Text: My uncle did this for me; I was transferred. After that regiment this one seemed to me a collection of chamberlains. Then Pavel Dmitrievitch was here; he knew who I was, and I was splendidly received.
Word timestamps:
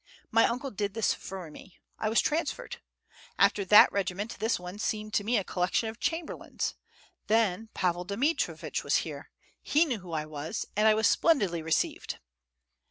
My 0.31 0.45
uncle 0.47 0.71
did 0.71 0.95
this 0.95 1.13
for 1.13 1.51
me; 1.51 1.77
I 1.99 2.09
was 2.09 2.19
transferred. 2.21 2.81
After 3.37 3.63
that 3.65 3.91
regiment 3.91 4.35
this 4.39 4.59
one 4.59 4.79
seemed 4.79 5.13
to 5.13 5.23
me 5.23 5.37
a 5.37 5.43
collection 5.43 5.89
of 5.89 5.99
chamberlains. 5.99 6.73
Then 7.27 7.69
Pavel 7.75 8.05
Dmitrievitch 8.05 8.83
was 8.83 8.95
here; 9.05 9.29
he 9.61 9.85
knew 9.85 9.99
who 9.99 10.11
I 10.13 10.25
was, 10.25 10.65
and 10.75 10.87
I 10.87 10.95
was 10.95 11.05
splendidly 11.05 11.61
received. 11.61 12.17